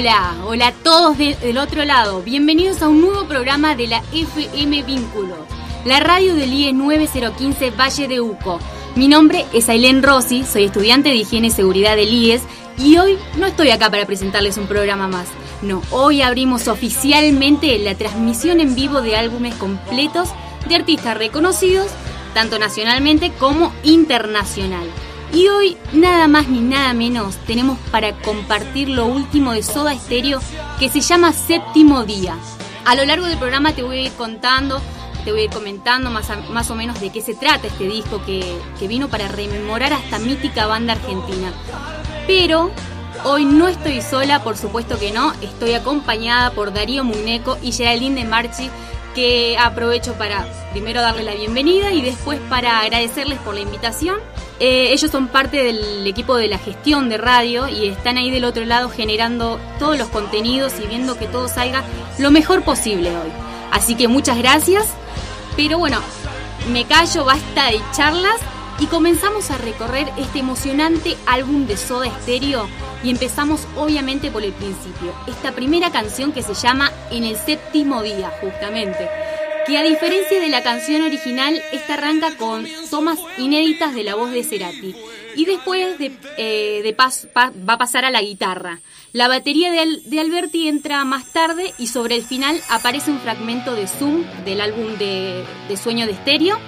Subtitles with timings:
[0.00, 2.22] Hola, hola a todos del otro lado.
[2.22, 5.36] Bienvenidos a un nuevo programa de la FM Vínculo,
[5.84, 8.58] la radio del IE 9015 Valle de Uco.
[8.96, 12.40] Mi nombre es Ailén Rossi, soy estudiante de Higiene y Seguridad del IES
[12.78, 15.28] y hoy no estoy acá para presentarles un programa más.
[15.60, 20.30] No, hoy abrimos oficialmente la transmisión en vivo de álbumes completos
[20.66, 21.88] de artistas reconocidos,
[22.32, 24.86] tanto nacionalmente como internacional.
[25.32, 30.40] Y hoy, nada más ni nada menos, tenemos para compartir lo último de Soda Stereo
[30.78, 32.36] que se llama Séptimo Día.
[32.84, 34.80] A lo largo del programa te voy a ir contando,
[35.24, 38.20] te voy a ir comentando más, más o menos de qué se trata este disco
[38.26, 41.52] que, que vino para rememorar a esta mítica banda argentina.
[42.26, 42.72] Pero
[43.22, 48.24] hoy no estoy sola, por supuesto que no, estoy acompañada por Darío Muneco y Geraldine
[48.24, 48.68] de Marchi
[49.14, 54.18] que aprovecho para primero darle la bienvenida y después para agradecerles por la invitación
[54.60, 58.44] eh, ellos son parte del equipo de la gestión de radio y están ahí del
[58.44, 61.82] otro lado generando todos los contenidos y viendo que todo salga
[62.18, 63.30] lo mejor posible hoy.
[63.72, 64.86] Así que muchas gracias.
[65.56, 65.98] Pero bueno,
[66.70, 68.36] me callo, basta de charlas
[68.78, 72.68] y comenzamos a recorrer este emocionante álbum de Soda Stereo
[73.02, 75.14] y empezamos obviamente por el principio.
[75.26, 79.08] Esta primera canción que se llama En el séptimo día, justamente
[79.70, 84.32] y a diferencia de la canción original, esta arranca con tomas inéditas de la voz
[84.32, 84.96] de Cerati.
[85.36, 88.80] Y después de, eh, va a pasar a la guitarra.
[89.12, 93.86] La batería de, Alberti entra más tarde y sobre el final aparece un fragmento de
[93.86, 96.58] Zoom del álbum de, de Sueño de Estéreo.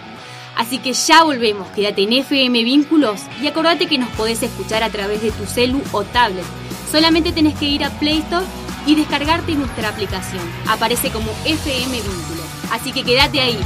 [0.57, 4.91] Así que ya volvemos, quédate en FM Vínculos y acordate que nos podés escuchar a
[4.91, 6.45] través de tu celu o tablet.
[6.91, 8.47] Solamente tenés que ir a Play Store
[8.87, 10.43] y descargarte nuestra aplicación.
[10.69, 12.42] Aparece como FM Vínculos.
[12.73, 13.61] Así que quédate ahí.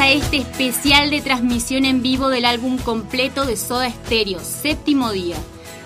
[0.00, 5.36] A este especial de transmisión en vivo del álbum completo de Soda Stereo, séptimo día.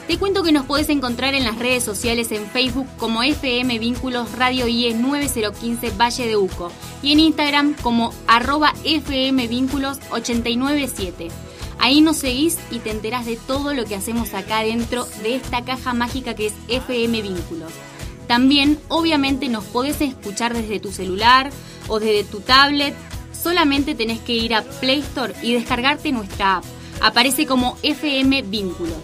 [0.06, 4.30] Te cuento que nos podés encontrar en las redes sociales en Facebook como FM Vínculos
[4.38, 6.70] Radio IE 9015 Valle de Uco
[7.02, 11.28] y en Instagram como arroba FM Vínculos 897.
[11.80, 15.64] Ahí nos seguís y te enterás de todo lo que hacemos acá dentro de esta
[15.64, 17.72] caja mágica que es FM Vínculos.
[18.28, 21.50] También, obviamente, nos podés escuchar desde tu celular
[21.88, 22.94] o desde tu tablet.
[23.44, 26.64] Solamente tenés que ir a Play Store y descargarte nuestra app.
[27.02, 28.96] Aparece como FM Vínculos.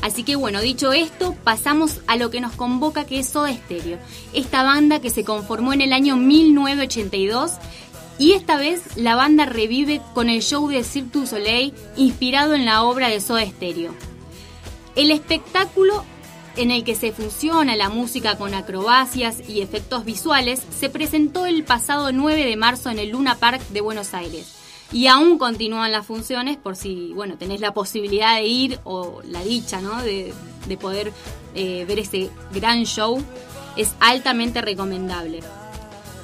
[0.00, 3.98] Así que bueno, dicho esto, pasamos a lo que nos convoca que es Soda Stereo,
[4.32, 7.54] esta banda que se conformó en el año 1982
[8.16, 12.66] y esta vez la banda revive con el show de Cirque du Soleil inspirado en
[12.66, 13.92] la obra de Soda Stereo.
[14.94, 16.04] El espectáculo
[16.56, 21.64] en el que se fusiona la música con acrobacias y efectos visuales, se presentó el
[21.64, 24.56] pasado 9 de marzo en el Luna Park de Buenos Aires.
[24.92, 29.42] Y aún continúan las funciones por si, bueno, tenés la posibilidad de ir o la
[29.42, 30.02] dicha, ¿no?
[30.02, 30.32] De,
[30.80, 31.12] poder
[31.54, 33.22] eh, ver ese gran show.
[33.76, 35.40] Es altamente recomendable.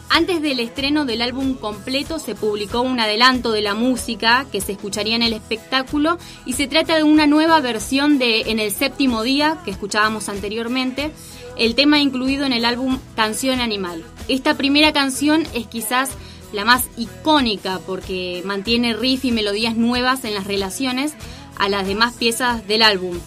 [0.08, 4.73] Antes del estreno del álbum completo se publicó un adelanto de la música que se
[4.73, 6.17] escucharía en el espectáculo
[6.47, 11.11] y se trata de una nueva versión de En el séptimo día que escuchábamos anteriormente,
[11.58, 14.05] el tema incluido en el álbum Canción Animal.
[14.29, 16.11] Esta primera canción es quizás
[16.52, 21.14] la más icónica porque mantiene riff y melodías nuevas en las relaciones
[21.59, 23.19] a las demás piezas del álbum.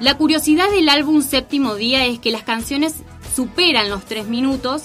[0.00, 2.94] La curiosidad del álbum Séptimo Día es que las canciones
[3.34, 4.82] superan los tres minutos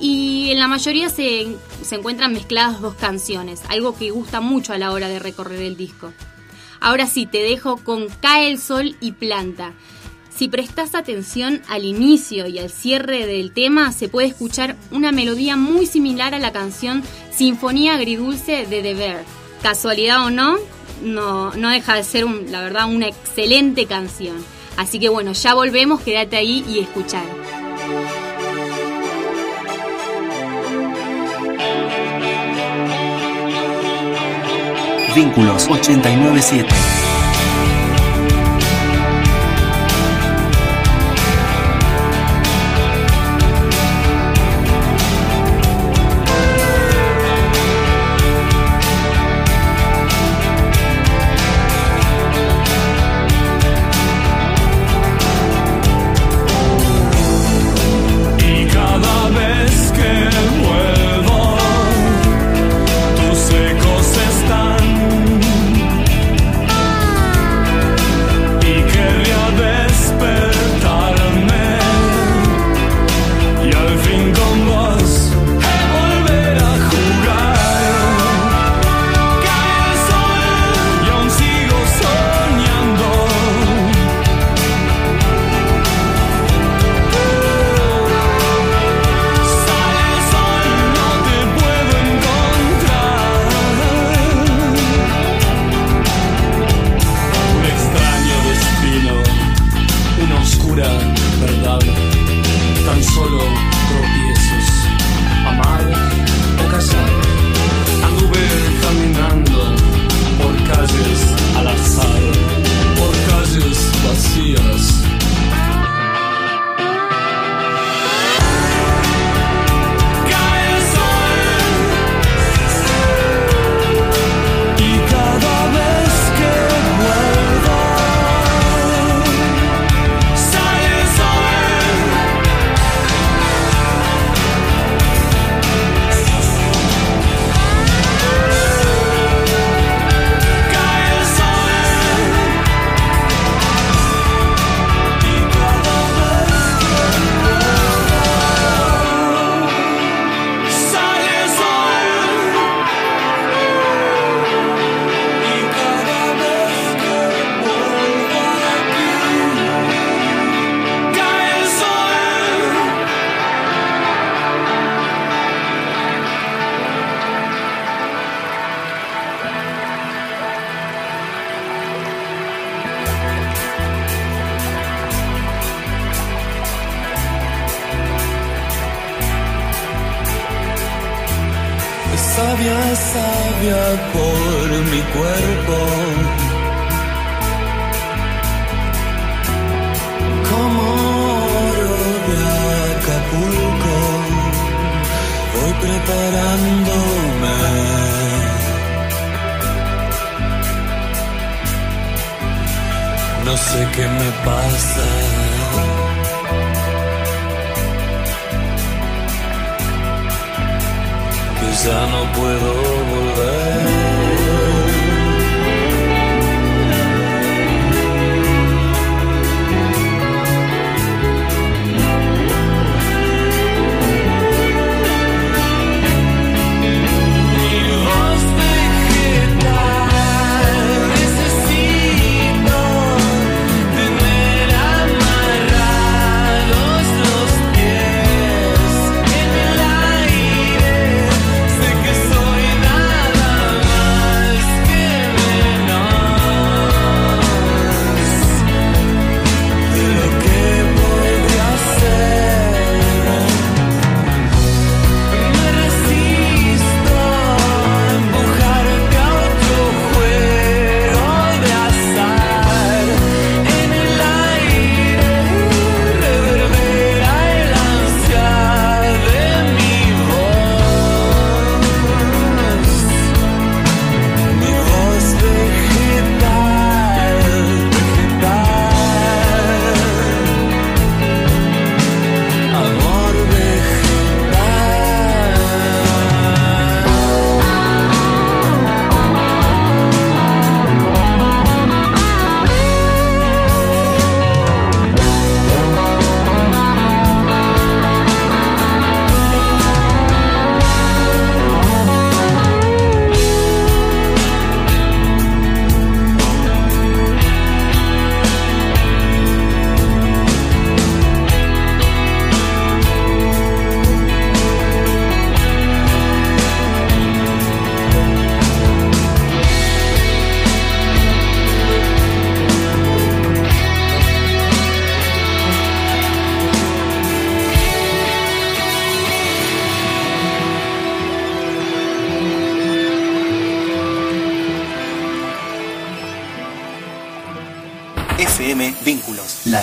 [0.00, 1.56] y en la mayoría se,
[1.90, 6.12] encuentran mezcladas dos canciones, algo que gusta mucho a la hora de recorrer el disco.
[6.80, 9.72] Ahora sí, te dejo con Cae el Sol y Planta.
[10.30, 15.56] Si prestas atención al inicio y al cierre del tema, se puede escuchar una melodía
[15.56, 17.02] muy similar a la canción
[17.32, 19.24] Sinfonía Agridulce de The Bear.
[19.62, 20.56] Casualidad o no,
[21.02, 24.36] no, no deja de ser, la verdad, una excelente canción.
[24.76, 27.26] Así que bueno, ya volvemos, quédate ahí y escuchar.
[35.18, 36.97] Vínculos 897.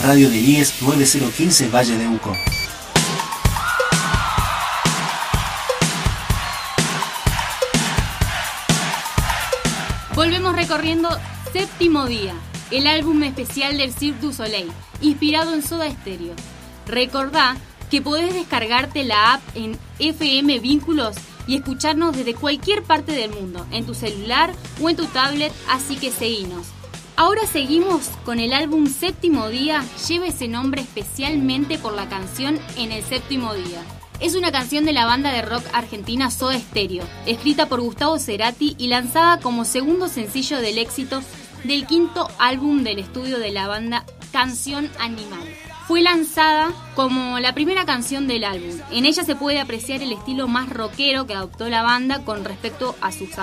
[0.06, 2.32] Radio de IES 9015 Valle de Uco.
[10.14, 11.10] Volvemos recorriendo
[11.52, 12.36] Séptimo Día,
[12.70, 14.72] el álbum especial del Cirque du Soleil,
[15.02, 16.36] inspirado en Soda Stereo.
[16.86, 17.58] Recordá
[17.90, 21.16] que podés descargarte la app en FM Vínculos
[21.48, 25.96] y escucharnos desde cualquier parte del mundo, en tu celular o en tu tablet, así
[25.96, 26.68] que seguinos.
[27.18, 32.92] Ahora seguimos con el álbum Séptimo Día, lleva ese nombre especialmente por la canción En
[32.92, 33.82] el Séptimo Día.
[34.20, 38.76] Es una canción de la banda de rock argentina Soda Stereo, escrita por Gustavo Cerati
[38.78, 41.22] y lanzada como segundo sencillo del éxito
[41.64, 45.48] del quinto álbum del estudio de la banda Canción Animal.
[45.88, 48.80] Fue lanzada como la primera canción del álbum.
[48.92, 52.96] En ella se puede apreciar el estilo más rockero que adoptó la banda con respecto
[53.02, 53.38] a sus,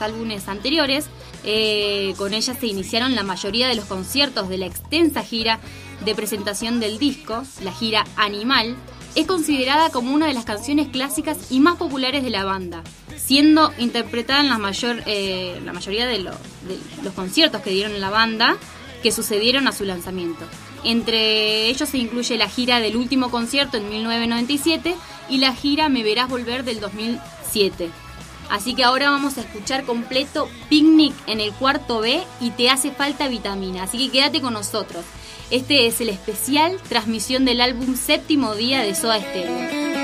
[0.00, 1.06] álbumes anteriores.
[1.44, 5.60] Eh, con ella se iniciaron la mayoría de los conciertos de la extensa gira
[6.04, 8.76] de presentación del disco, la gira Animal,
[9.16, 12.82] es considerada como una de las canciones clásicas y más populares de la banda,
[13.16, 18.58] siendo interpretada en la, mayor, eh, la mayoría de, los conciertos que dieron la banda
[19.02, 20.44] que sucedieron a su lanzamiento.
[20.84, 24.94] Entre ellos se incluye la gira del último concierto en 1997
[25.30, 27.90] y la gira Me Verás Volver del 2007.
[28.50, 32.90] Así que ahora vamos a escuchar completo Picnic en el cuarto B y Te hace
[32.90, 33.84] falta vitamina.
[33.84, 35.04] Así que quédate con nosotros.
[35.50, 39.95] Este es el especial transmisión del álbum Séptimo Día de Soda Stereo.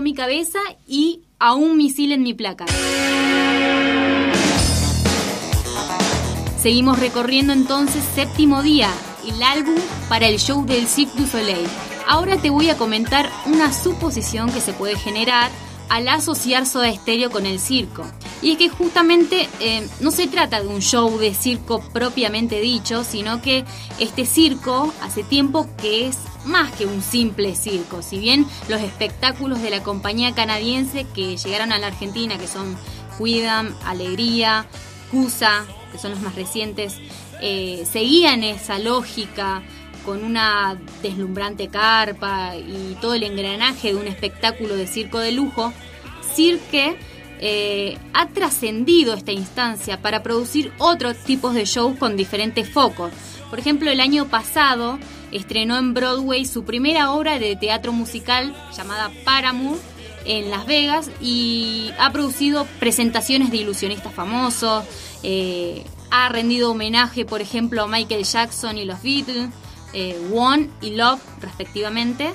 [0.00, 2.66] Mi cabeza y a un misil en mi placa.
[6.60, 8.88] Seguimos recorriendo entonces séptimo día,
[9.26, 9.76] el álbum
[10.08, 11.66] para el show del Cirque du Soleil.
[12.08, 15.50] Ahora te voy a comentar una suposición que se puede generar
[15.88, 18.04] al asociar Soda Estéreo con el circo.
[18.40, 23.04] Y es que justamente eh, no se trata de un show de circo propiamente dicho,
[23.04, 23.64] sino que
[23.98, 28.02] este circo hace tiempo que es más que un simple circo.
[28.02, 32.76] Si bien los espectáculos de la compañía canadiense que llegaron a la Argentina, que son
[33.18, 34.66] Cuidam, Alegría,
[35.10, 36.96] Cusa, que son los más recientes,
[37.40, 39.62] eh, seguían esa lógica
[40.04, 45.72] con una deslumbrante carpa y todo el engranaje de un espectáculo de circo de lujo,
[46.34, 46.96] Cirque
[47.40, 53.12] eh, ha trascendido esta instancia para producir otros tipos de shows con diferentes focos.
[53.50, 54.98] Por ejemplo, el año pasado
[55.32, 59.80] estrenó en Broadway su primera obra de teatro musical llamada Paramount
[60.24, 64.84] en Las Vegas y ha producido presentaciones de ilusionistas famosos,
[65.22, 69.48] eh, ha rendido homenaje, por ejemplo, a Michael Jackson y los Beatles,
[69.92, 72.32] eh, One y Love respectivamente.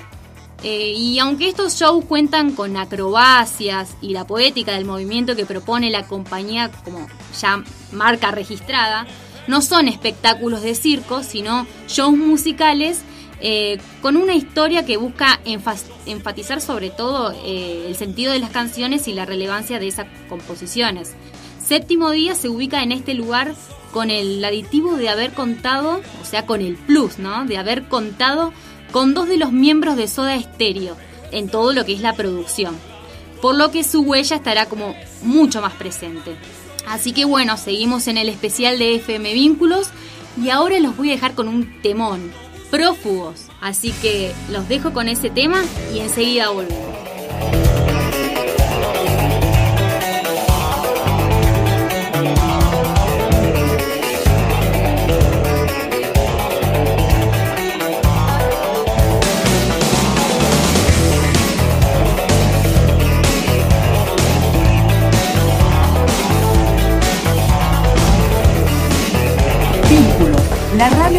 [0.64, 5.88] Eh, y aunque estos shows cuentan con acrobacias y la poética del movimiento que propone
[5.88, 7.06] la compañía como
[7.40, 9.06] ya marca registrada,
[9.48, 13.02] no son espectáculos de circo, sino shows musicales
[13.40, 19.08] eh, con una historia que busca enfatizar sobre todo eh, el sentido de las canciones
[19.08, 21.14] y la relevancia de esas composiciones.
[21.64, 23.54] Séptimo Día se ubica en este lugar
[23.92, 27.44] con el aditivo de haber contado, o sea, con el plus, ¿no?
[27.44, 28.52] De haber contado
[28.90, 30.96] con dos de los miembros de Soda Stereo
[31.30, 32.74] en todo lo que es la producción.
[33.40, 36.36] Por lo que su huella estará como mucho más presente.
[36.88, 39.90] Así que bueno, seguimos en el especial de FM Vínculos
[40.42, 42.32] y ahora los voy a dejar con un temón,
[42.70, 43.46] prófugos.
[43.60, 45.62] Así que los dejo con ese tema
[45.94, 47.07] y enseguida volvemos.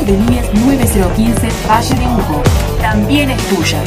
[0.05, 2.43] De IES 9015 Valle de Hugo
[2.81, 3.83] también es tuya.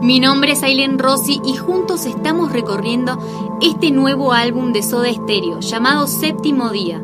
[0.00, 3.18] Mi nombre es Aileen Rossi y juntos estamos recorriendo
[3.60, 7.02] este nuevo álbum de Soda Stereo llamado Séptimo Día.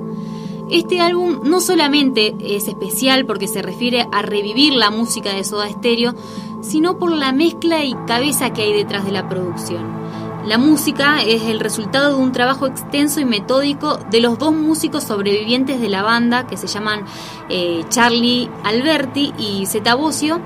[0.71, 5.69] Este álbum no solamente es especial porque se refiere a revivir la música de Soda
[5.69, 6.15] Stereo,
[6.63, 10.02] sino por la mezcla y cabeza que hay detrás de la producción.
[10.47, 15.05] La música es el resultado de un trabajo extenso y metódico de los dos músicos
[15.05, 17.05] sobrevivientes de la banda que se llaman
[17.49, 20.41] eh, Charlie Alberti y Zeta Bosio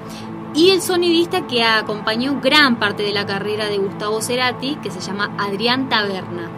[0.54, 5.00] y el sonidista que acompañó gran parte de la carrera de Gustavo Cerati, que se
[5.00, 6.50] llama Adrián Taberna.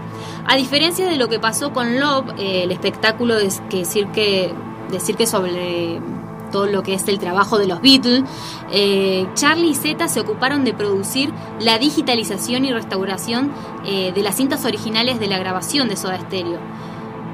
[0.45, 4.53] A diferencia de lo que pasó con Love, eh, el espectáculo de, que cirque,
[4.91, 6.01] de cirque sobre
[6.51, 8.25] todo lo que es el trabajo de los Beatles,
[8.71, 13.53] eh, Charlie y Zeta se ocuparon de producir la digitalización y restauración
[13.85, 16.61] eh, de las cintas originales de la grabación de Soda Stereo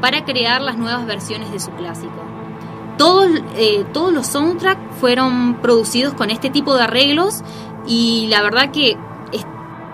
[0.00, 2.12] para crear las nuevas versiones de su clásico.
[2.98, 7.42] todos, eh, todos los soundtracks fueron producidos con este tipo de arreglos
[7.86, 8.96] y la verdad que
[9.32, 9.46] es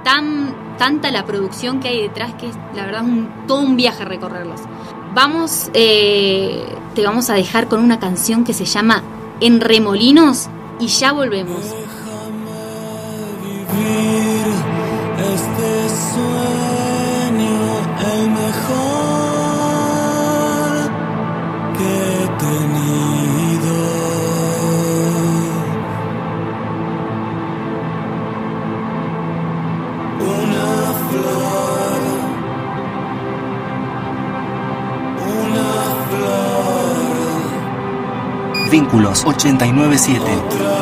[0.04, 4.02] tan tanta la producción que hay detrás que es la verdad un, todo un viaje
[4.06, 4.62] recorrerlos.
[5.14, 5.70] Vamos,
[6.94, 9.02] te vamos a dejar con una canción que se llama
[9.40, 10.48] En Remolinos
[10.78, 11.60] y ya volvemos.
[13.76, 14.19] vivir
[38.70, 40.79] Vínculos 897.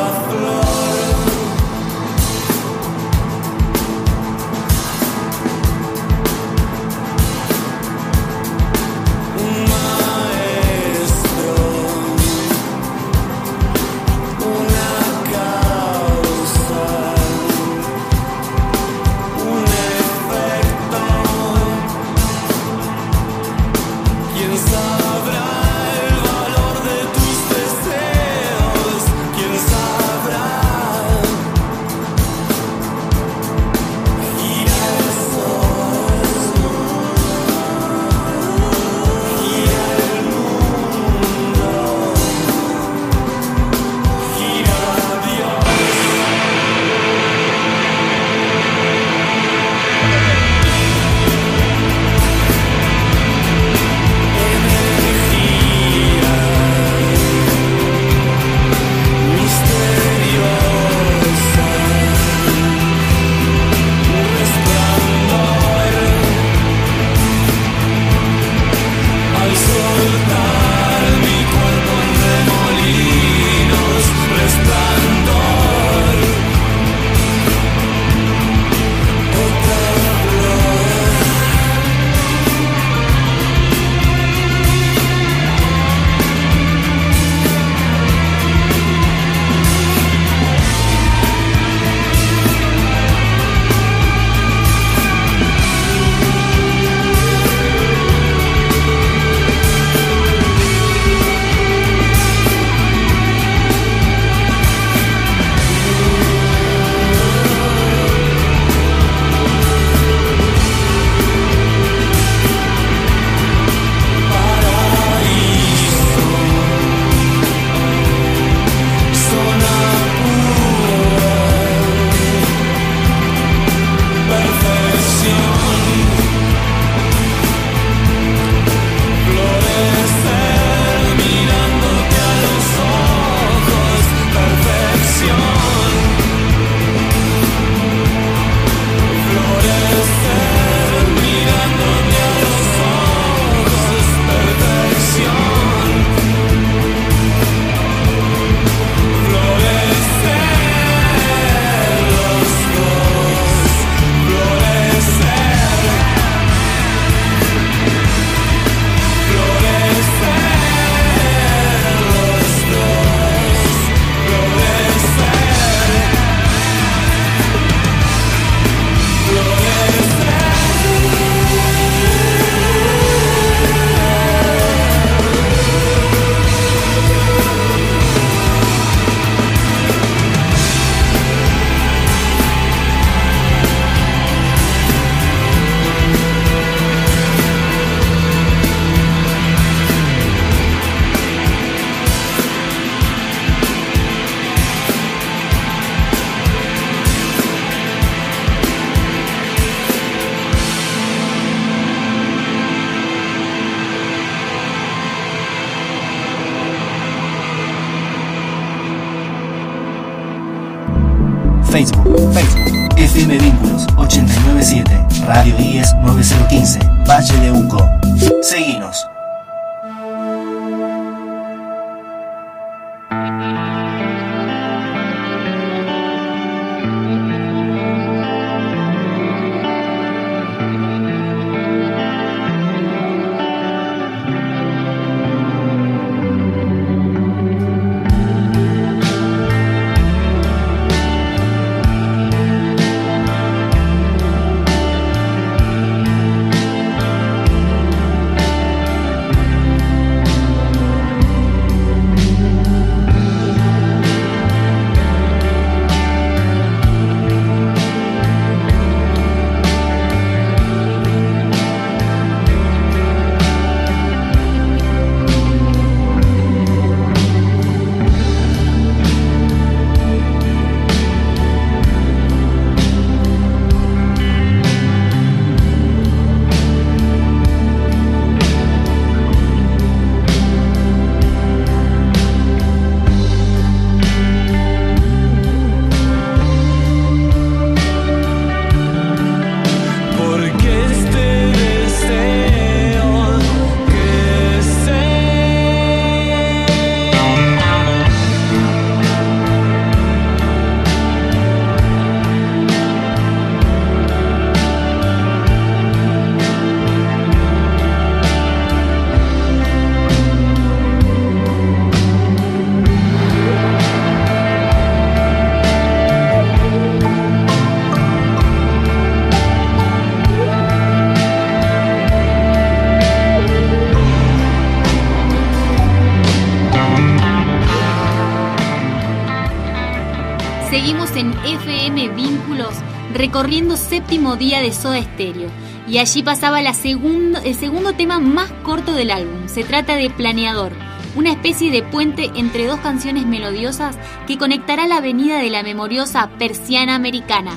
[333.14, 335.48] Recorriendo séptimo día de Soda Stereo
[335.88, 339.48] y allí pasaba el segundo tema más corto del álbum.
[339.48, 340.72] Se trata de Planeador,
[341.16, 343.96] una especie de puente entre dos canciones melodiosas
[344.26, 347.56] que conectará la avenida de la memoriosa Persiana Americana,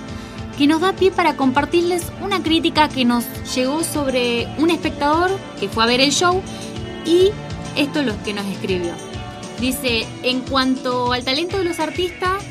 [0.58, 3.26] que nos da pie para compartirles una crítica que nos
[3.56, 6.42] llegó sobre un espectador que fue a ver el show
[7.06, 7.32] y
[7.76, 8.94] esto es lo que nos escribió.
[9.60, 12.44] Dice, en cuanto al talento de los artistas,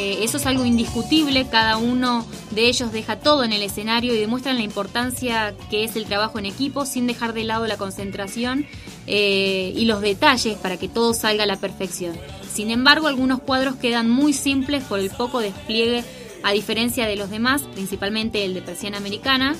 [0.00, 4.18] eh, eso es algo indiscutible, cada uno de ellos deja todo en el escenario y
[4.18, 8.64] demuestran la importancia que es el trabajo en equipo sin dejar de lado la concentración
[9.06, 12.16] eh, y los detalles para que todo salga a la perfección.
[12.50, 16.02] Sin embargo, algunos cuadros quedan muy simples por el poco despliegue
[16.44, 19.54] a diferencia de los demás, principalmente el de Persiana Americana.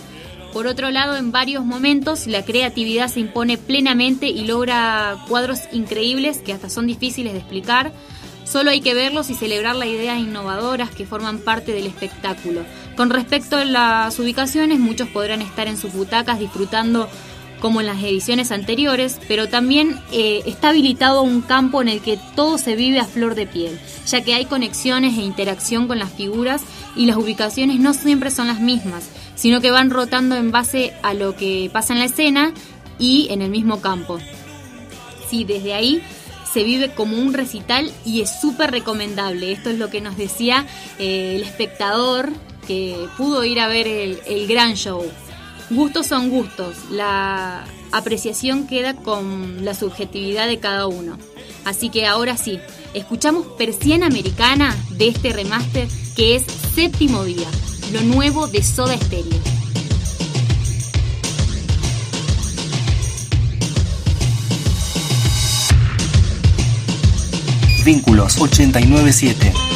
[0.55, 6.39] Por otro lado, en varios momentos la creatividad se impone plenamente y logra cuadros increíbles
[6.39, 7.93] que hasta son difíciles de explicar.
[8.51, 12.63] Solo hay que verlos y celebrar las ideas innovadoras que forman parte del espectáculo.
[12.97, 17.09] Con respecto a las ubicaciones, muchos podrán estar en sus butacas disfrutando
[17.61, 22.19] como en las ediciones anteriores, pero también eh, está habilitado un campo en el que
[22.35, 26.11] todo se vive a flor de piel, ya que hay conexiones e interacción con las
[26.11, 26.63] figuras
[26.97, 31.15] y las ubicaciones no siempre son las mismas, sino que van rotando en base a
[31.15, 32.53] lo que pasa en la escena
[32.99, 34.19] y en el mismo campo.
[35.29, 36.03] Sí, desde ahí
[36.53, 39.53] se vive como un recital y es súper recomendable.
[39.53, 40.67] Esto es lo que nos decía
[40.99, 42.31] eh, el espectador
[42.67, 45.05] que pudo ir a ver el, el gran show.
[45.71, 51.17] Gustos son gustos, la apreciación queda con la subjetividad de cada uno.
[51.65, 52.59] Así que ahora sí,
[52.95, 55.87] escuchamos Persiana Americana de este remaster
[56.17, 56.45] que es
[56.75, 57.49] Séptimo Día,
[57.93, 59.60] lo nuevo de Soda Stereo.
[67.85, 69.70] Vínculos 897.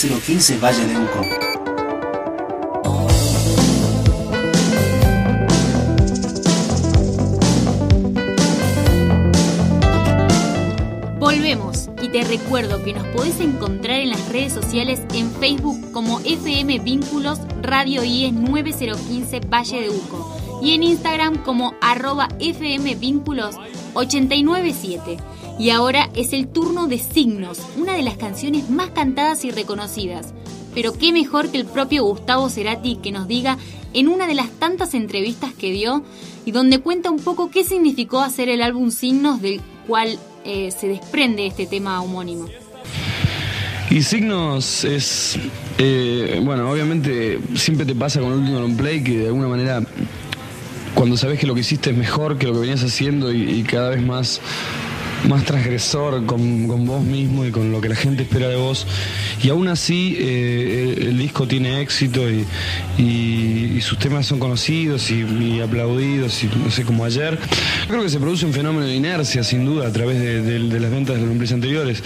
[0.00, 1.22] Valle de Uco.
[11.18, 16.20] Volvemos y te recuerdo que nos podés encontrar en las redes sociales en Facebook como
[16.20, 23.56] FM Vínculos Radio IES 9015 Valle de Uco y en Instagram como arroba FM Vínculos
[23.94, 25.16] 897.
[25.58, 30.34] Y ahora es el turno de Signos, una de las canciones más cantadas y reconocidas.
[30.74, 33.58] Pero qué mejor que el propio Gustavo Cerati que nos diga
[33.94, 36.02] en una de las tantas entrevistas que dio
[36.44, 40.88] y donde cuenta un poco qué significó hacer el álbum Signos del cual eh, se
[40.88, 42.46] desprende este tema homónimo.
[43.90, 45.38] Y Signos es,
[45.78, 49.82] eh, bueno, obviamente siempre te pasa con el último long play que de alguna manera
[50.94, 53.62] cuando sabes que lo que hiciste es mejor que lo que venías haciendo y, y
[53.62, 54.40] cada vez más
[55.26, 58.86] más transgresor con, vos mismo y con lo que la gente espera de vos.
[59.42, 62.46] Y aún así eh, el, disco tiene éxito y,
[63.80, 67.38] sus temas son conocidos y, aplaudidos, y no sé, como ayer.
[67.86, 71.14] Creo que se produce un fenómeno de inercia, sin duda, a través de, las ventas
[71.14, 72.02] de los nombres anteriores.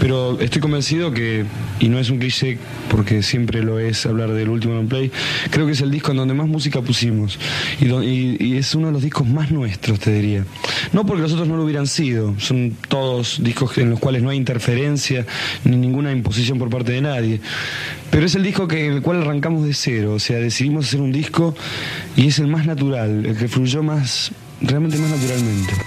[0.00, 1.44] Pero estoy convencido que,
[1.80, 2.58] y no es un cliché
[2.88, 5.10] porque siempre lo es hablar del último long play,
[5.50, 7.38] creo que es el disco en donde más música pusimos.
[7.80, 10.44] Y, y es uno de los discos más nuestros, te diría.
[10.92, 12.55] No porque los otros no lo hubieran sido, son
[12.88, 15.26] todos discos en los cuales no hay interferencia
[15.64, 17.40] ni ninguna imposición por parte de nadie.
[18.10, 21.12] Pero es el disco que, el cual arrancamos de cero, o sea, decidimos hacer un
[21.12, 21.54] disco
[22.16, 25.85] y es el más natural, el que fluyó más, realmente más naturalmente.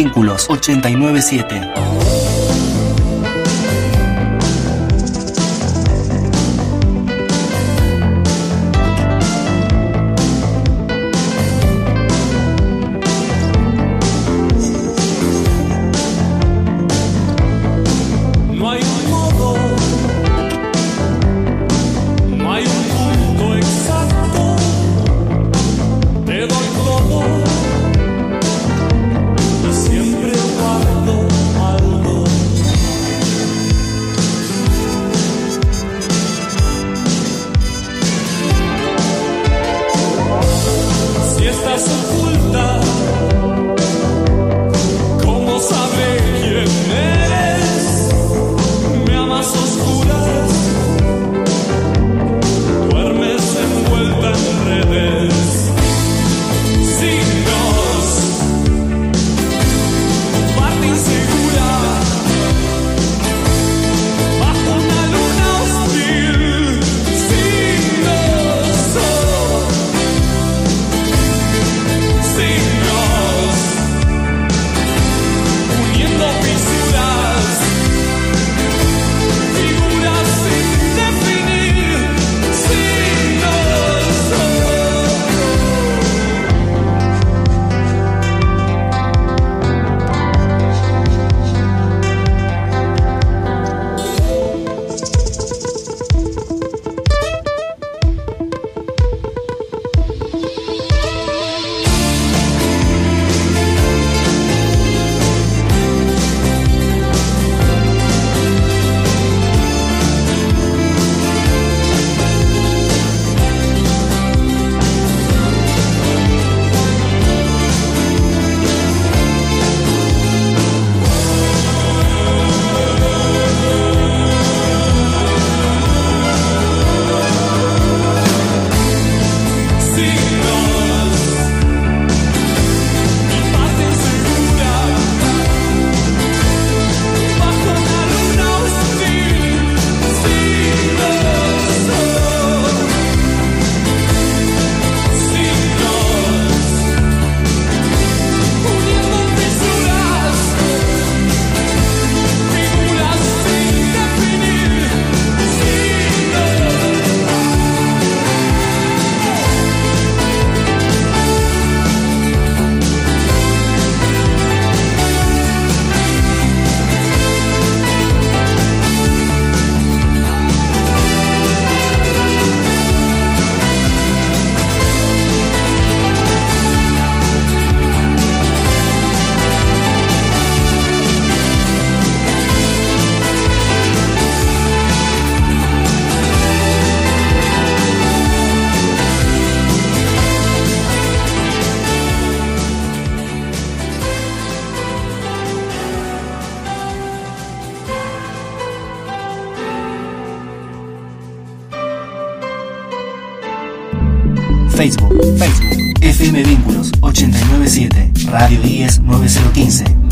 [0.00, 1.99] Vínculos 897.
[49.80, 50.29] oscuras.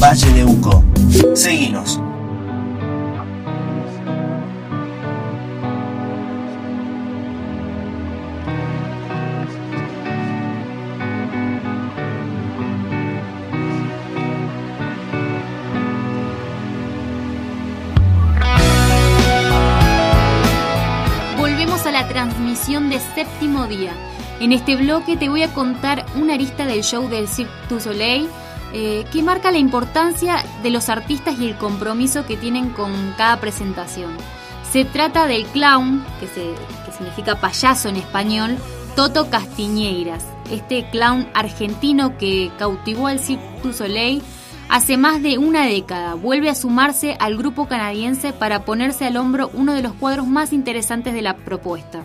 [0.09, 0.83] Valle de Uco.
[1.35, 2.01] Seguinos.
[21.37, 23.93] Volvemos a la transmisión de séptimo día.
[24.41, 28.31] En este bloque te voy a contar una arista del show del Cirque du Soleil
[28.73, 33.39] eh, que marca la importancia de los artistas y el compromiso que tienen con cada
[33.41, 34.13] presentación.
[34.71, 36.55] Se trata del clown, que, se-
[36.97, 38.57] significa payaso en español,
[38.97, 44.23] Toto Castiñeiras, este clown argentino que cautivó al Cirque du Soleil
[44.69, 46.15] hace más de una década.
[46.15, 50.53] Vuelve a sumarse al grupo canadiense para ponerse al hombro uno de los cuadros más
[50.53, 52.05] interesantes de la propuesta.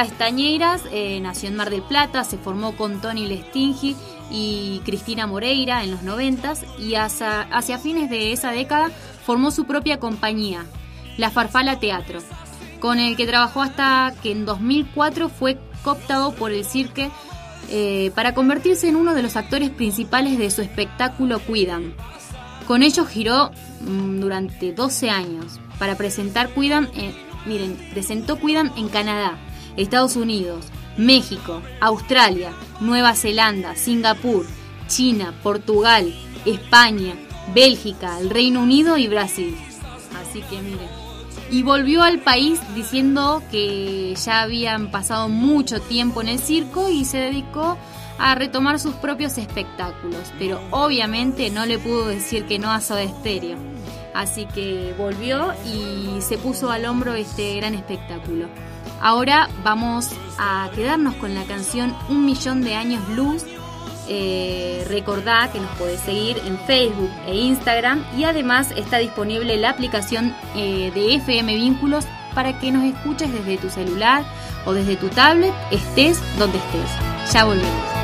[0.00, 3.96] Castañeiras eh, nació en Mar del Plata, se formó con Tony Lestingi
[4.30, 8.90] y Cristina Moreira en los 90 y hacia, fines de esa década
[9.24, 10.66] formó su propia compañía,
[11.16, 12.18] La Farfala Teatro,
[12.78, 17.10] con el que trabajó hasta que en 2004 fue cooptado por el Cirque
[17.70, 21.94] eh, para convertirse en uno de los actores principales de su espectáculo Cuidan.
[22.66, 27.14] Con ellos giró mm, durante 12 años para presentar Cuidan, en-
[27.46, 29.38] miren, presentó Cuidan en Canadá,
[29.76, 30.66] Estados Unidos,
[30.96, 34.46] México, Australia, Nueva Zelanda, Singapur,
[34.88, 36.14] China, Portugal,
[36.44, 37.14] España,
[37.54, 39.56] Bélgica, el Reino Unido y Brasil.
[40.20, 40.88] Así que miren.
[41.50, 47.04] Y volvió al país diciendo que ya habían pasado mucho tiempo en el circo y
[47.04, 47.78] se dedicó
[48.18, 50.32] a retomar sus propios espectáculos.
[50.38, 53.02] Pero obviamente no le pudo decir que no a Soda.
[54.14, 58.48] Así que volvió y se puso al hombro este gran espectáculo.
[59.00, 63.44] Ahora vamos a quedarnos con la canción Un Millón de Años Luz.
[64.08, 69.70] Eh, recordá que nos podés seguir en Facebook e Instagram y además está disponible la
[69.70, 74.24] aplicación eh, de FM Vínculos para que nos escuches desde tu celular
[74.64, 77.32] o desde tu tablet, estés donde estés.
[77.32, 77.95] Ya volvemos.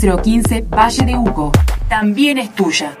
[0.00, 1.52] 015 Valle de Uco.
[1.88, 2.96] También es tuya.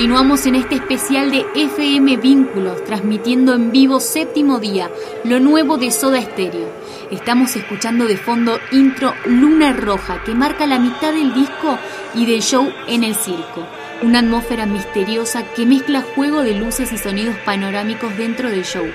[0.00, 4.90] Continuamos en este especial de FM Vínculos, transmitiendo en vivo séptimo día,
[5.24, 6.70] lo nuevo de Soda Stereo.
[7.10, 11.78] Estamos escuchando de fondo intro Luna Roja, que marca la mitad del disco
[12.14, 13.66] y del show en el circo.
[14.00, 18.86] Una atmósfera misteriosa que mezcla juego de luces y sonidos panorámicos dentro del show.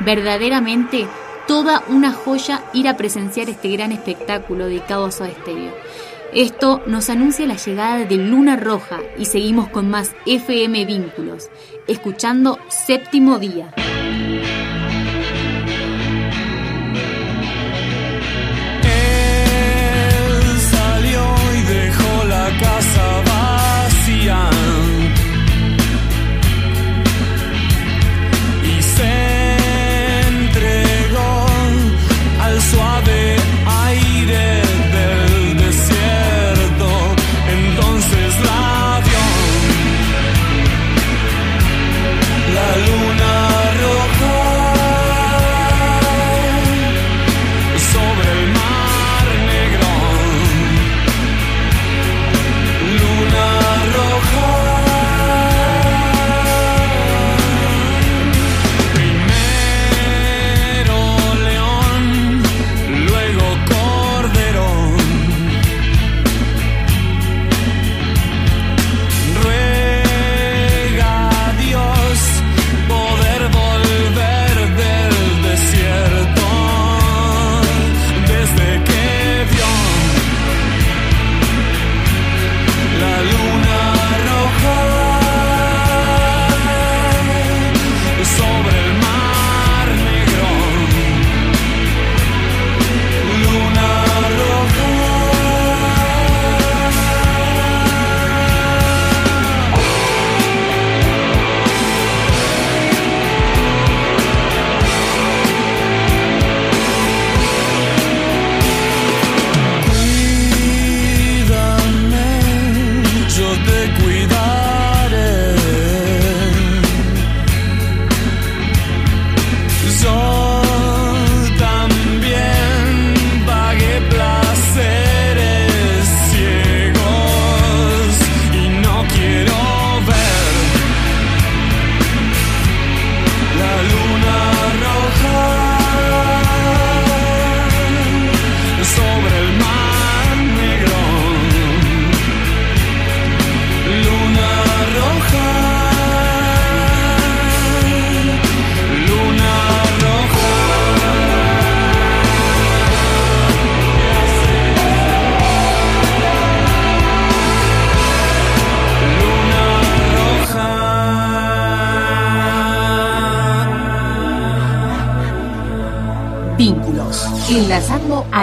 [0.00, 1.06] Verdaderamente
[1.46, 5.74] toda una joya ir a presenciar este gran espectáculo dedicado a Soda Stereo.
[6.34, 11.48] Esto nos anuncia la llegada de Luna Roja y seguimos con más FM Vínculos,
[11.86, 13.72] escuchando Séptimo Día.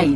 [0.02, 0.08] Lo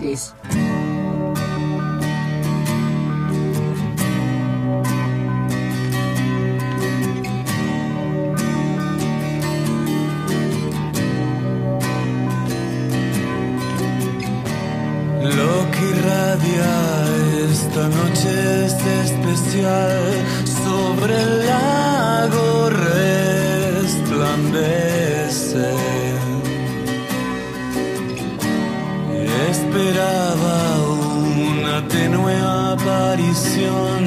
[15.72, 16.74] que irradia
[17.52, 20.02] esta noche es especial
[20.64, 21.46] sobre el
[32.06, 32.38] tenue
[32.74, 33.98] aparición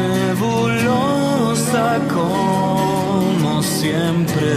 [0.00, 4.50] nebulosa como siempre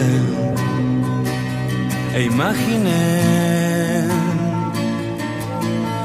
[2.16, 4.08] e imaginé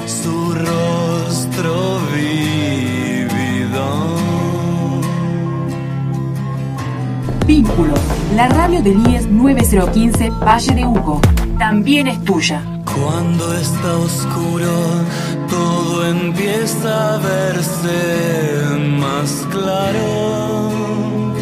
[0.07, 3.85] su rostro vívido.
[7.47, 8.01] Vínculos.
[8.37, 11.20] La radio del IES 9015 Valle de Hugo.
[11.59, 12.62] También es tuya.
[12.85, 14.70] Cuando está oscuro,
[16.09, 21.34] empieza a verse más claro.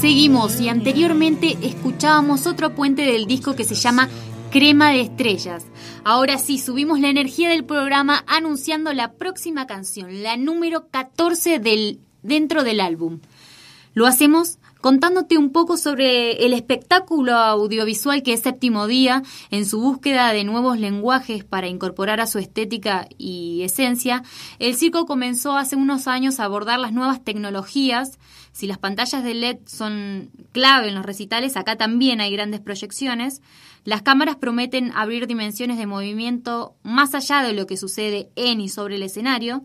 [0.00, 4.08] Seguimos y anteriormente escuchábamos otro puente del disco que se llama
[4.50, 5.66] Crema de Estrellas.
[6.04, 12.00] Ahora sí, subimos la energía del programa anunciando la próxima canción, la número 14 del,
[12.22, 13.20] dentro del álbum.
[13.94, 19.80] Lo hacemos contándote un poco sobre el espectáculo audiovisual que es Séptimo Día en su
[19.80, 24.22] búsqueda de nuevos lenguajes para incorporar a su estética y esencia.
[24.58, 28.18] El circo comenzó hace unos años a abordar las nuevas tecnologías.
[28.52, 33.42] Si las pantallas de LED son clave en los recitales, acá también hay grandes proyecciones.
[33.84, 38.68] Las cámaras prometen abrir dimensiones de movimiento más allá de lo que sucede en y
[38.68, 39.64] sobre el escenario.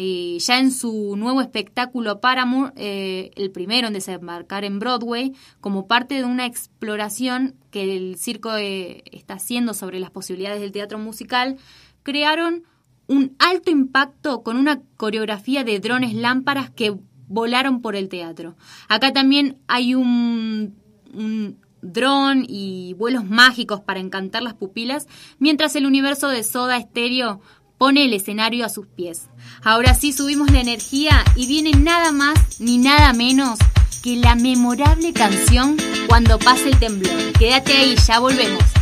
[0.00, 5.88] Eh, ya en su nuevo espectáculo Paramore, eh, el primero en desembarcar en Broadway, como
[5.88, 11.00] parte de una exploración que el circo eh, está haciendo sobre las posibilidades del teatro
[11.00, 11.56] musical,
[12.04, 12.62] crearon
[13.08, 16.94] un alto impacto con una coreografía de drones lámparas que
[17.26, 18.54] volaron por el teatro.
[18.86, 20.76] Acá también hay un,
[21.12, 27.40] un dron y vuelos mágicos para encantar las pupilas, mientras el universo de Soda Stereo
[27.78, 29.28] pone el escenario a sus pies.
[29.62, 33.58] Ahora sí subimos la energía y viene nada más ni nada menos
[34.02, 35.76] que la memorable canción
[36.08, 37.32] Cuando pase el temblor.
[37.38, 38.77] Quédate ahí, ya volvemos.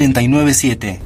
[0.00, 0.98] 897.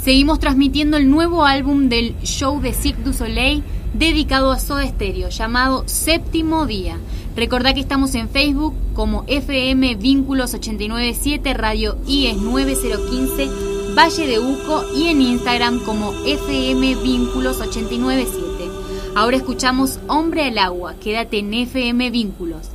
[0.00, 3.64] Seguimos transmitiendo el nuevo álbum del show de Cirque du Soleil
[3.94, 6.98] dedicado a Soda Stereo, llamado Séptimo Día.
[7.34, 14.84] Recordá que estamos en Facebook como FM Vínculos 897 Radio IES 9015 Valle de Uco
[14.96, 18.70] y en Instagram como FM Vínculos 897.
[19.14, 22.71] Ahora escuchamos Hombre al Agua, quédate en FM Vínculos.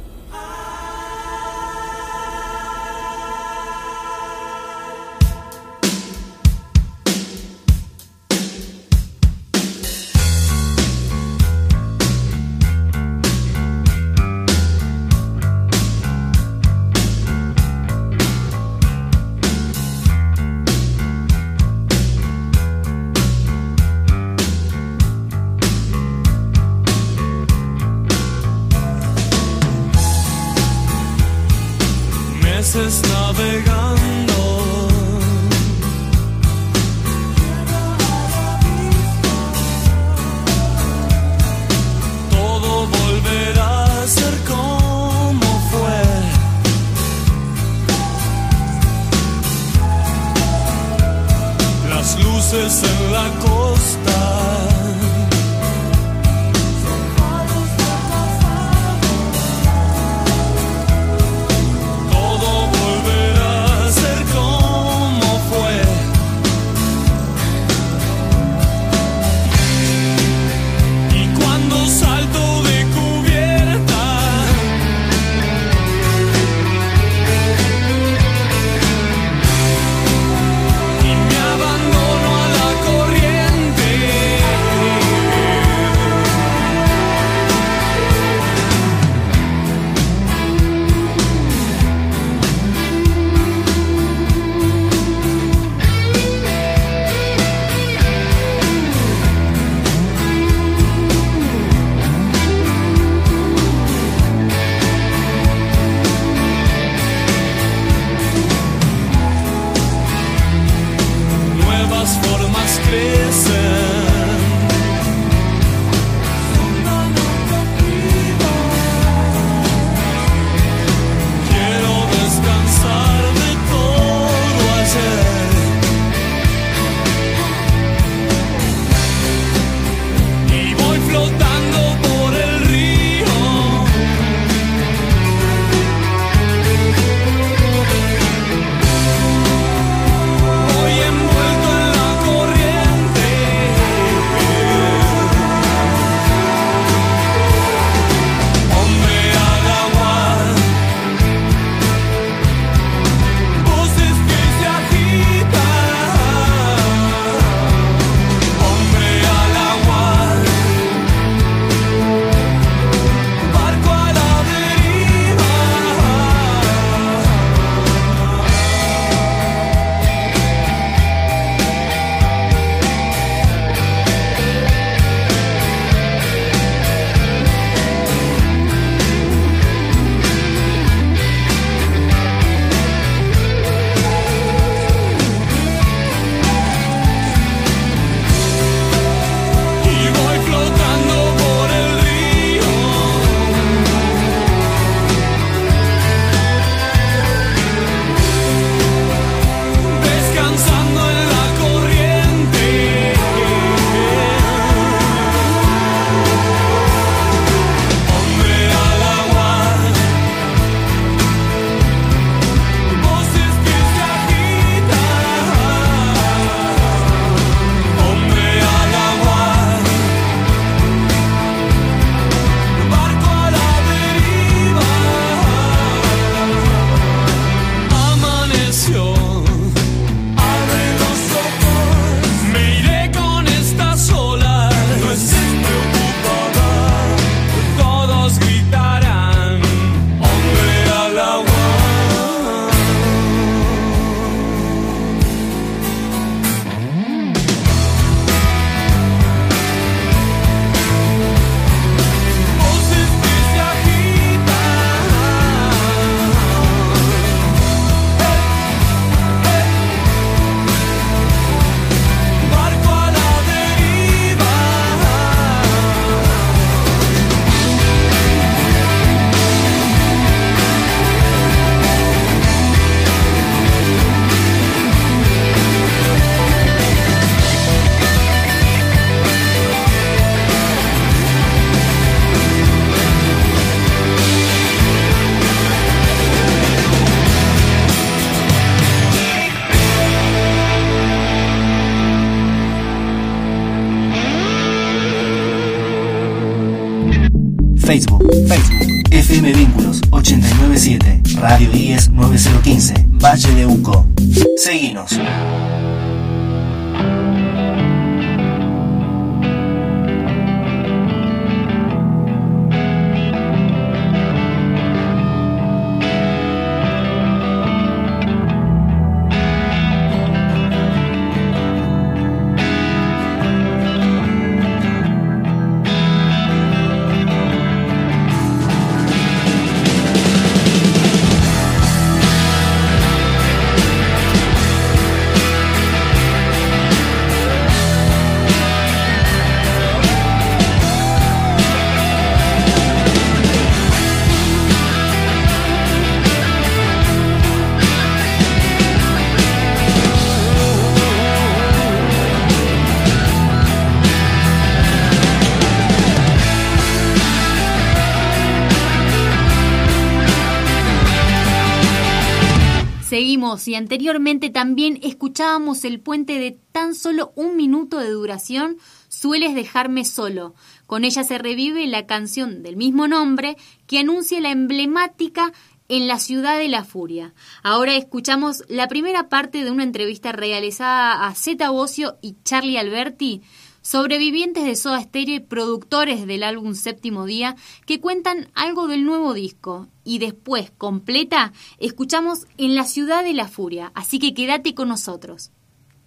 [363.88, 368.76] Anteriormente también escuchábamos el puente de tan solo un minuto de duración,
[369.08, 370.56] Sueles dejarme solo.
[370.88, 373.56] Con ella se revive la canción del mismo nombre
[373.88, 375.54] que anuncia la emblemática
[375.88, 377.34] en la ciudad de la furia.
[377.64, 383.42] Ahora escuchamos la primera parte de una entrevista realizada a Zeta Bocio y Charlie Alberti,
[383.88, 387.56] sobrevivientes de Soda Stereo y productores del álbum Séptimo Día,
[387.86, 389.88] que cuentan algo del nuevo disco.
[390.04, 393.94] Y después, completa, escuchamos En la ciudad de la furia.
[393.96, 395.52] Así que quédate con nosotros.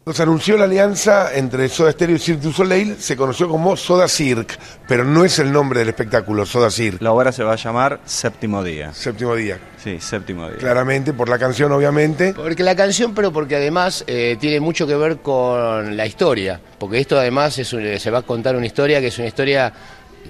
[0.07, 4.09] Nos anunció la alianza entre Soda Stereo y Cirque du Soleil, se conoció como Soda
[4.09, 4.55] Cirque,
[4.89, 7.05] pero no es el nombre del espectáculo, Soda Cirque.
[7.05, 8.95] La obra se va a llamar Séptimo Día.
[8.95, 9.59] Séptimo día.
[9.77, 10.57] Sí, Séptimo Día.
[10.57, 12.33] Claramente, por la canción, obviamente.
[12.33, 16.59] Porque la canción, pero porque además eh, tiene mucho que ver con la historia.
[16.79, 19.71] Porque esto además es un- se va a contar una historia que es una historia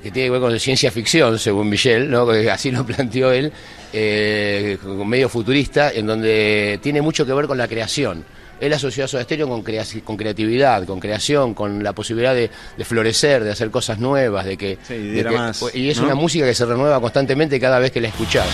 [0.03, 2.27] que tiene que ver con ciencia ficción, según Michel, ¿no?
[2.27, 3.53] Que así lo planteó él,
[3.93, 4.77] eh,
[5.07, 8.25] medio futurista, en donde tiene mucho que ver con la creación.
[8.61, 12.51] Él asoció a Soda Stereo con, crea- con creatividad, con creación, con la posibilidad de,
[12.77, 14.79] de florecer, de hacer cosas nuevas, de que...
[14.87, 16.05] Sí, de diera que- más, y es ¿no?
[16.05, 18.47] una música que se renueva constantemente cada vez que la escuchás.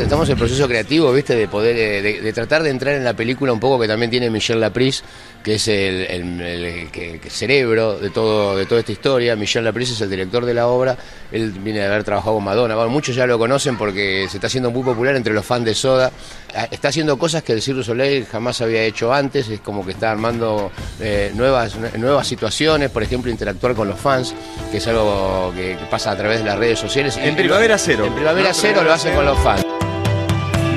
[0.00, 1.36] Estamos en el proceso creativo, ¿viste?
[1.36, 4.10] De poder, eh, de, de tratar de entrar en la película un poco que también
[4.10, 5.02] tiene Michel Laprise,
[5.44, 6.88] que es el,
[7.28, 9.36] cerebro de todo de toda esta historia.
[9.36, 10.96] Michel Laprise es el director de la obra.
[11.30, 12.74] Él viene de haber trabajado con Madonna.
[12.74, 15.74] Bueno, muchos ya lo conocen porque se está haciendo muy popular entre los fans de
[15.74, 16.10] Soda.
[16.56, 19.48] Ah, Está haciendo cosas que el Cirque du Soleil jamás había hecho antes.
[19.48, 24.34] Es como que está armando eh, nuevas, nuevas situaciones, por ejemplo, interactuar con los fans,
[24.70, 27.18] que es algo que, que pasa a través de las redes sociales.
[27.18, 28.06] En Primavera Cero.
[28.06, 28.54] En Primavera ¿No?
[28.54, 29.16] Cero lo hacen Cero.
[29.16, 29.66] con los fans.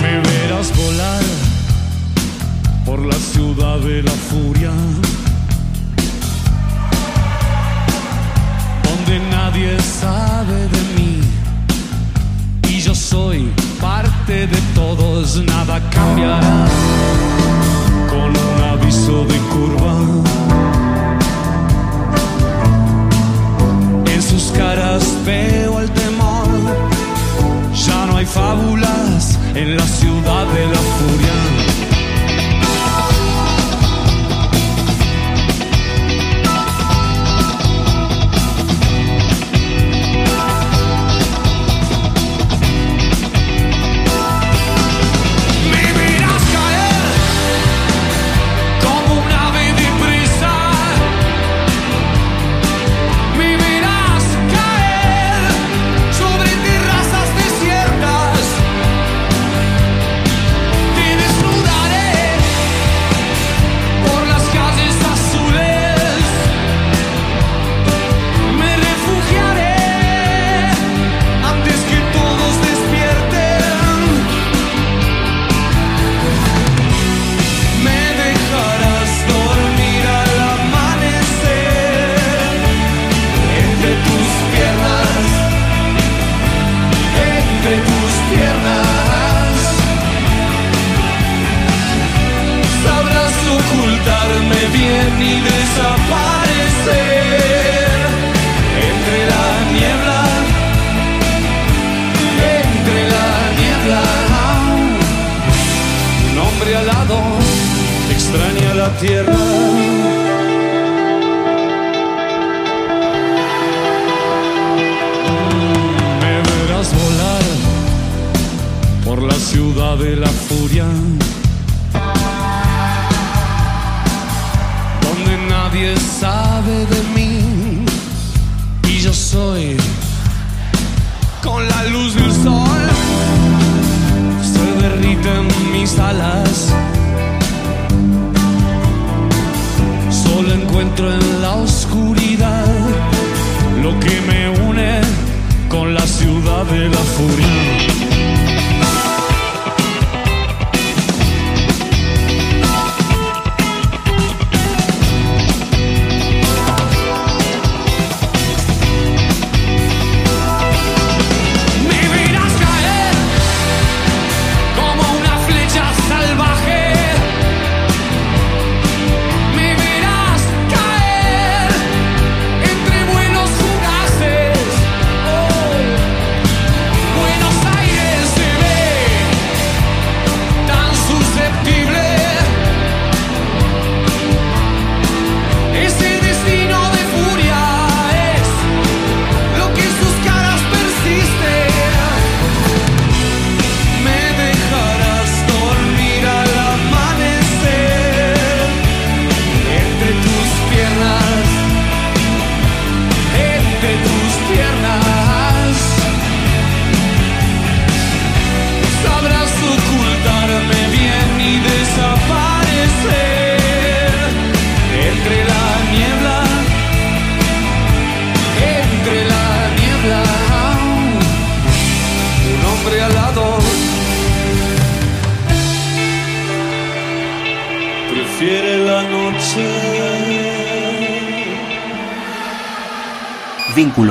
[0.01, 1.26] Me verás volar
[2.87, 4.71] por la ciudad de la furia,
[8.81, 11.19] donde nadie sabe de mí
[12.69, 13.51] y yo soy
[13.81, 16.65] parte de todos, nada cambiará
[18.09, 19.95] con un aviso de curva.
[24.15, 26.47] En sus caras veo el temor.
[27.85, 31.56] Ya no hay fábulas en la ciudad de la furia.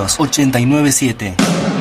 [0.06, 1.75] Vínculos 897.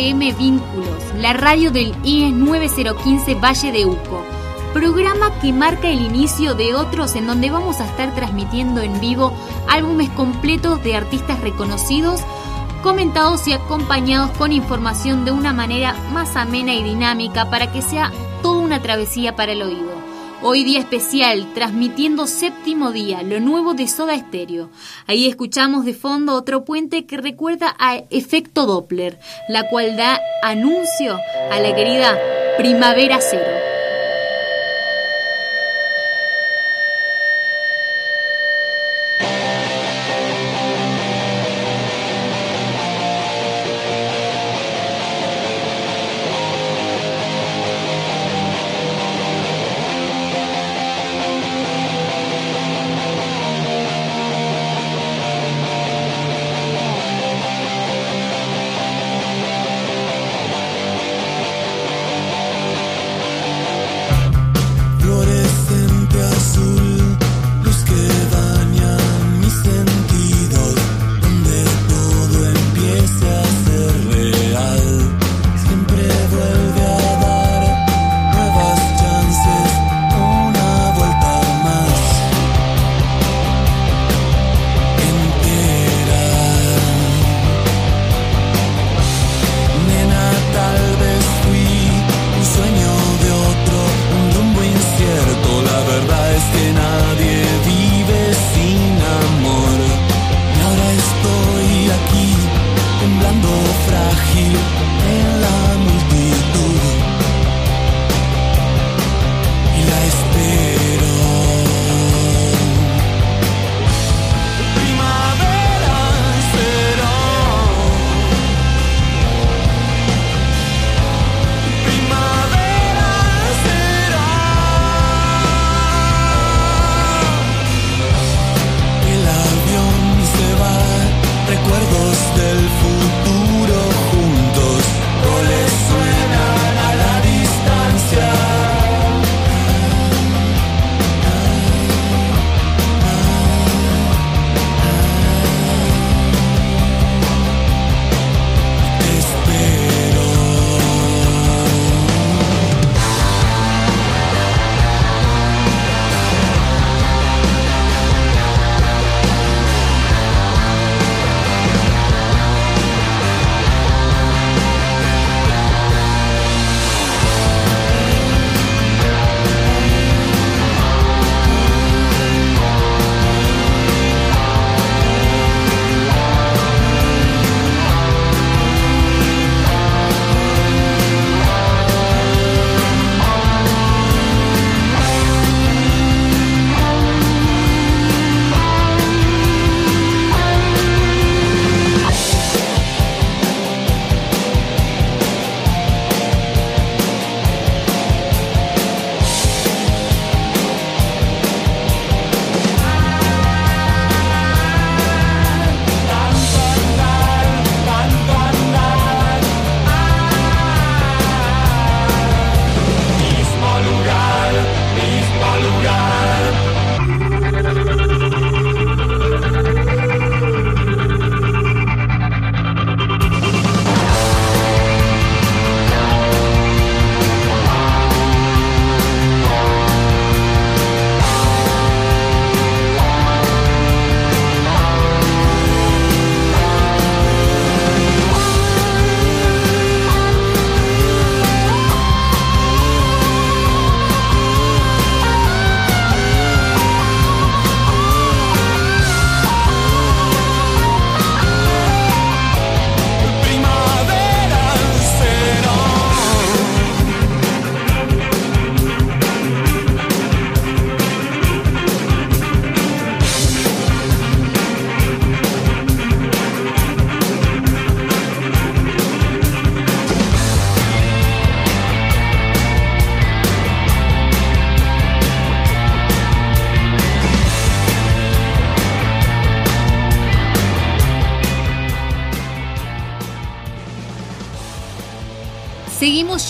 [0.00, 4.24] Vínculos, la radio del IES 9015 Valle de Uco.
[4.72, 9.30] Programa que marca el inicio de otros en donde vamos a estar transmitiendo en vivo
[9.68, 12.22] álbumes completos de artistas reconocidos,
[12.82, 18.10] comentados y acompañados con información de una manera más amena y dinámica para que sea
[18.40, 19.89] toda una travesía para el oído.
[20.42, 24.70] Hoy día especial, transmitiendo séptimo día, lo nuevo de Soda Stereo.
[25.06, 29.18] Ahí escuchamos de fondo otro puente que recuerda a Efecto Doppler,
[29.50, 31.18] la cual da anuncio
[31.50, 32.18] a la querida
[32.56, 33.69] Primavera Cero.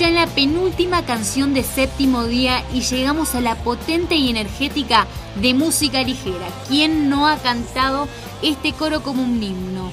[0.01, 5.07] Ya en la penúltima canción de séptimo día y llegamos a la potente y energética
[5.43, 6.49] de música ligera.
[6.69, 8.09] ¿Quién no ha cantado
[8.41, 9.93] este coro como un himno?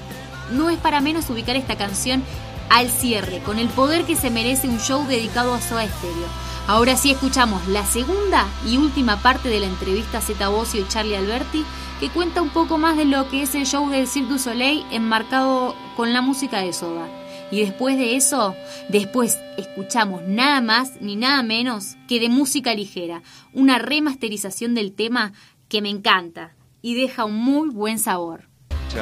[0.53, 2.23] No es para menos ubicar esta canción
[2.69, 6.27] al cierre, con el poder que se merece un show dedicado a Soda Stereo.
[6.67, 10.87] Ahora sí escuchamos la segunda y última parte de la entrevista a Zeta Bosio y
[10.87, 11.65] Charlie Alberti,
[11.99, 14.85] que cuenta un poco más de lo que es el show del Cirque du Soleil
[14.89, 17.09] enmarcado con la música de Soda.
[17.51, 18.55] Y después de eso,
[18.87, 19.37] después
[19.77, 23.21] escuchamos nada más ni nada menos que de música ligera,
[23.53, 25.33] una remasterización del tema
[25.69, 28.46] que me encanta y deja un muy buen sabor.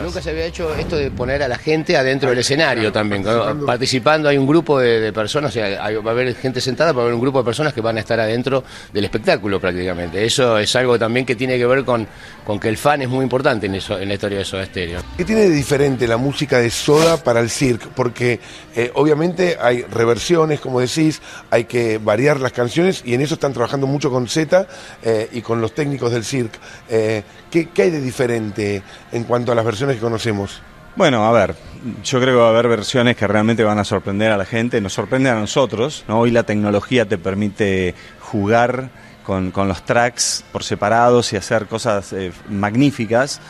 [0.04, 3.24] Nunca se había hecho esto de poner a la gente adentro del escenario también.
[3.66, 6.92] Participando, hay un grupo de, de personas, o sea, hay- va a haber gente sentada,
[6.92, 10.26] va a haber un grupo de personas que van a estar adentro del espectáculo prácticamente.
[10.26, 12.06] Eso es algo también que tiene que ver con,
[12.46, 15.00] con que el fan es muy importante en, eso, en la historia de Soda Stereo.
[15.16, 17.88] ¿Qué tiene de diferente la música de Soda para el circo?
[17.96, 18.40] Porque
[18.76, 21.22] eh, obviamente hay reversiones, como decís,
[21.52, 24.68] hay que variar las canciones y en eso están trabajando mucho con Z
[25.04, 26.58] eh, y con los técnicos del circo.
[26.90, 28.84] Eh, ¿qué, qué hay de diferente
[29.14, 30.62] en cuanto a las versiones que conocemos?
[30.96, 31.56] Bueno, a ver,
[32.04, 34.80] yo creo que va a haber versiones que realmente van a sorprender a la gente,
[34.80, 36.20] nos sorprenden a nosotros, ¿no?
[36.20, 38.90] Hoy la tecnología te permite jugar
[39.24, 43.42] con, con los tracks por separados y hacer cosas eh, magníficas.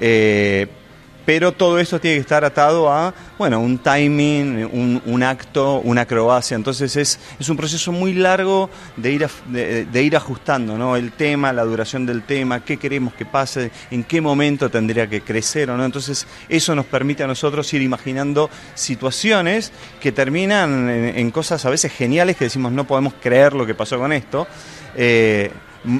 [0.00, 0.66] eh,
[1.24, 6.54] pero todo esto tiene que estar atado a, bueno, un timing, un, acto, una acrobacia.
[6.54, 10.96] Entonces es, es un proceso muy largo de ir, de, ir ajustando, ¿no?
[10.96, 15.22] El tema, la duración del tema, qué queremos que pase, en qué momento tendría que
[15.22, 15.84] crecer o no.
[15.84, 21.92] Entonces eso nos permite a nosotros ir imaginando situaciones que terminan en, cosas a veces
[21.92, 24.46] geniales que decimos no podemos creer lo que pasó con esto.
[24.94, 25.50] Eh,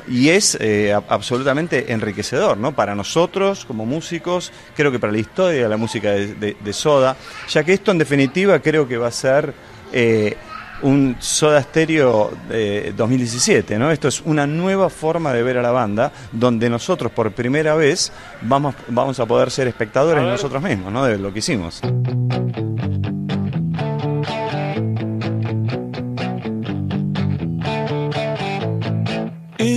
[0.09, 2.74] y es eh, absolutamente enriquecedor, ¿no?
[2.74, 6.73] Para nosotros como músicos, creo que para la historia de la música de, de- de
[6.73, 7.16] Soda,
[7.48, 9.52] ya que esto en definitiva creo que va a ser
[9.93, 10.36] eh,
[10.82, 13.90] un Soda Stereo eh, 2017, ¿no?
[13.90, 18.12] Esto es una nueva forma de ver a la banda, donde nosotros por primera vez
[18.43, 21.05] vamos, vamos a poder ser espectadores nosotros mismos, ¿no?
[21.05, 21.81] De lo que hicimos.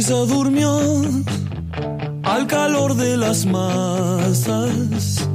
[0.07, 1.01] Durmió
[2.23, 5.27] al calor de las masas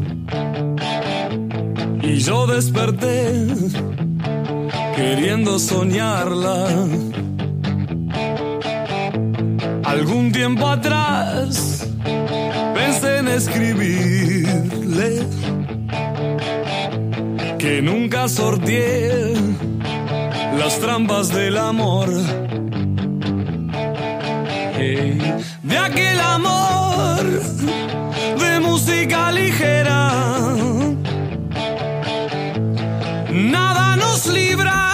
[2.03, 3.49] y yo desperté
[4.97, 6.69] queriendo soñarla.
[9.85, 11.87] Algún tiempo atrás
[12.75, 15.27] pensé en escribirle
[17.59, 19.35] que nunca sorteé
[20.59, 22.09] las trampas del amor.
[24.83, 27.23] De aquel amor
[28.37, 30.11] de música ligera.
[33.31, 34.92] Nada nos libra,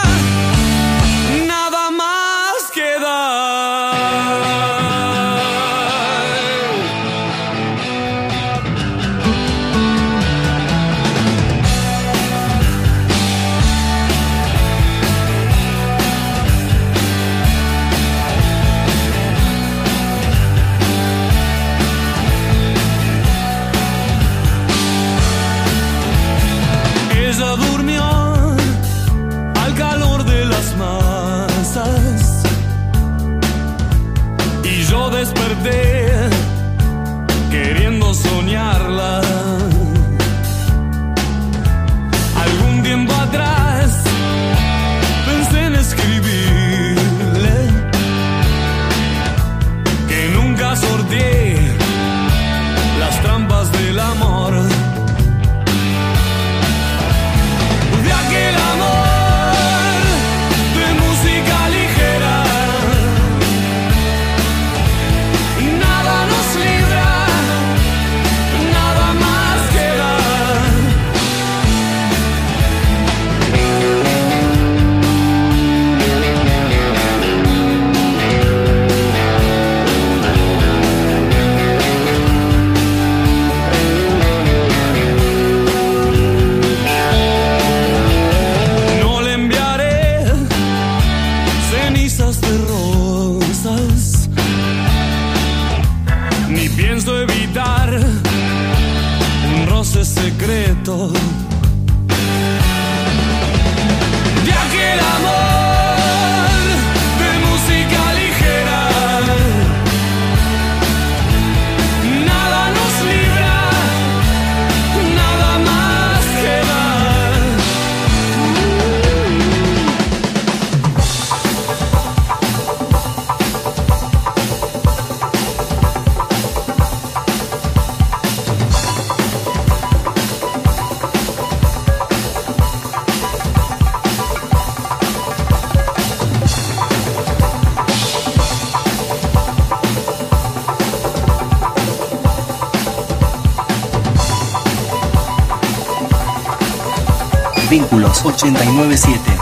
[148.38, 149.37] 897.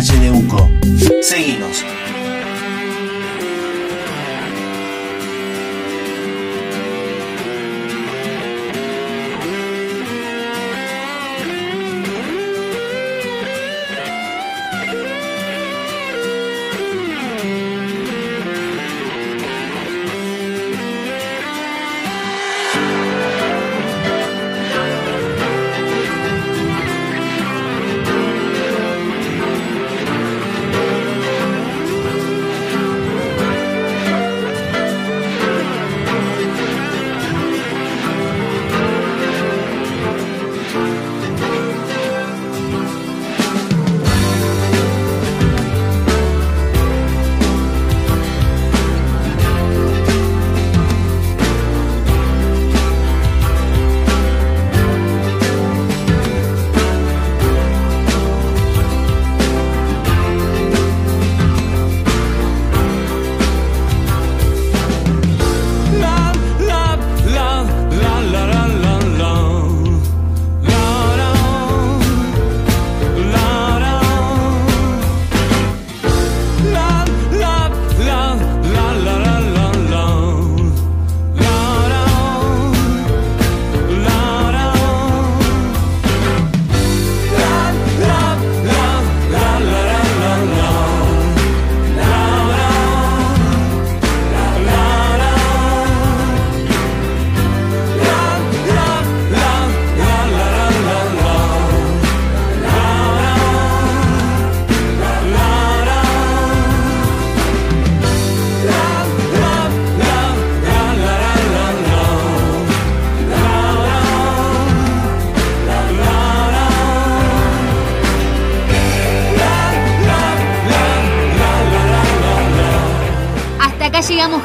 [0.00, 0.70] Valle de Uco.
[1.20, 1.84] Seguinos.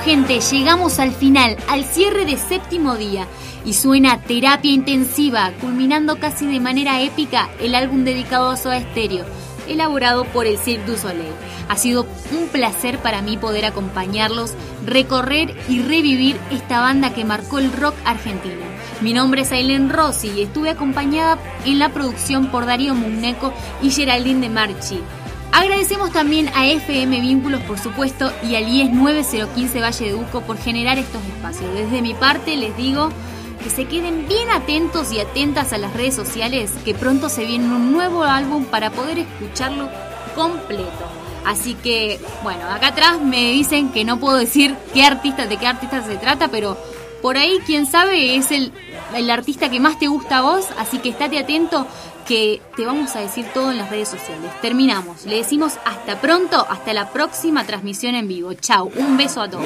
[0.06, 3.26] Gente, llegamos al final, al cierre de séptimo día.
[3.65, 9.26] Y suena terapia intensiva, culminando casi de manera épica el álbum dedicado a Soda Stereo.
[9.68, 11.34] elaborado por el Cirque du Soleil.
[11.69, 14.53] Ha sido un placer para mí poder acompañarlos,
[14.86, 18.61] recorrer y revivir esta banda que marcó el rock argentino.
[19.02, 23.52] Mi nombre es Aileen Rossi y estuve acompañada en la producción por Darío Mugneco
[23.82, 24.99] y Geraldine de Marchi.
[25.56, 30.57] Agradecemos también a FM Vínculos, por supuesto, y al IES 9015 Valle de Uco por
[30.57, 31.73] generar estos espacios.
[31.73, 33.07] Desde mi parte les digo
[33.64, 37.73] que se queden bien atentos y atentas a las redes sociales, que pronto se viene
[37.73, 39.88] un nuevo álbum para poder escucharlo
[40.36, 41.06] completo.
[41.45, 45.68] Así que, bueno, acá atrás me dicen que no puedo decir qué artista, de qué
[45.68, 46.77] artista se trata, pero
[47.22, 48.73] por ahí, quién sabe, es el,
[49.15, 51.88] el artista que más te gusta a vos, así que estate atento
[52.26, 54.52] que te vamos a decir todo en las redes sociales.
[54.62, 55.26] Terminamos.
[55.26, 58.54] Le decimos hasta pronto, hasta la próxima transmisión en vivo.
[58.54, 59.66] Chau, un beso a todos.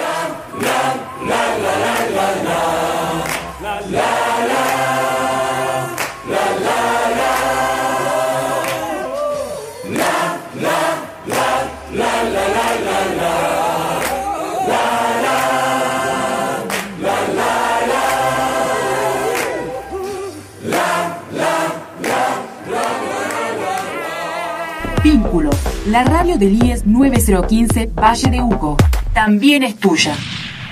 [25.89, 28.77] La radio del IES 9015 Valle de Uco.
[29.13, 30.15] También es tuya.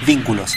[0.06, 0.56] Vínculos.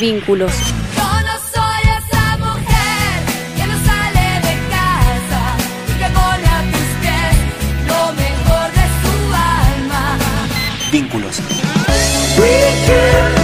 [0.00, 0.52] Vínculos.
[12.36, 13.43] Yo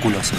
[0.00, 0.32] Vínculos.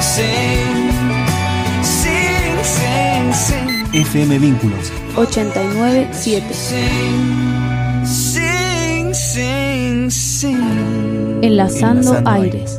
[0.00, 0.58] Sing.
[3.92, 4.97] FM Vínculos.
[5.18, 6.54] 897.
[8.06, 11.40] Sing, sing, sing.
[11.42, 12.77] Enlazando Enlazando aires.